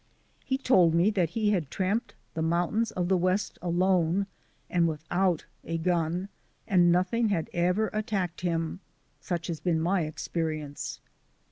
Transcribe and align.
He 0.43 0.57
told 0.57 0.95
me 0.95 1.11
that 1.11 1.29
he 1.37 1.51
had 1.51 1.69
tramped 1.69 2.15
the 2.33 2.41
mountains 2.41 2.89
of 2.89 3.07
the 3.07 3.19
West 3.19 3.59
alone 3.61 4.25
and 4.67 4.87
without 4.87 5.45
a 5.63 5.77
gun 5.77 6.27
and 6.67 6.91
nothing 6.91 7.29
had 7.29 7.51
ever 7.53 7.91
attacked 7.93 8.41
him. 8.41 8.79
Such 9.19 9.45
has 9.45 9.59
been 9.59 9.79
my 9.79 10.05
experience. 10.05 11.01